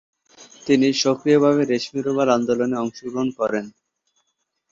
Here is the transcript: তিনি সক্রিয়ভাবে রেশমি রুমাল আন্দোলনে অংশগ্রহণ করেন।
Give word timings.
তিনি 0.67 0.87
সক্রিয়ভাবে 1.03 1.61
রেশমি 1.65 1.99
রুমাল 2.01 2.29
আন্দোলনে 2.37 2.75
অংশগ্রহণ 2.83 3.29
করেন। 3.39 3.65